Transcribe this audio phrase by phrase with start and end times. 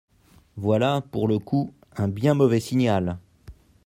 [0.57, 3.19] Voilà, pour le coup, un bien mauvais signal.